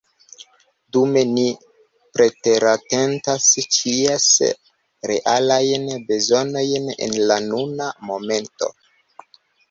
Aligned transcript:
Dume 0.95 1.21
ni 1.31 1.41
preteratentas 2.17 3.49
ĉies 3.75 4.25
realajn 5.11 5.85
bezonojn 6.07 6.89
en 7.09 7.13
la 7.33 7.37
nuna 7.51 7.91
momento. 8.09 8.71